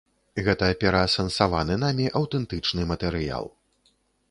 Гэта 0.45 0.69
пераасэнсаваны 0.83 1.77
намі 1.85 2.09
аўтэнтычны 2.21 2.89
матэрыял. 2.95 3.45